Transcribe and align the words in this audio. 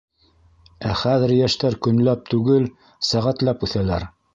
—У 0.93 0.95
хәҙер 1.01 1.35
йәштәр 1.37 1.79
көнләп 1.89 2.27
түгел, 2.33 2.69
сәғәтләп 3.13 3.69
үҫәләр. 3.71 4.15